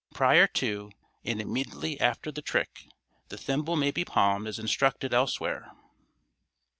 [0.15, 0.89] Prior to,
[1.23, 2.85] and immediately after the trick,
[3.29, 5.73] the thimble may be palmed as instructed elsewhere.